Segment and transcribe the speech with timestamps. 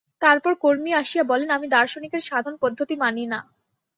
[0.21, 3.39] তারপর কর্মী আসিয়া বলেন, আমি দার্শনিকের সাধন-পদ্ধতি মানি না।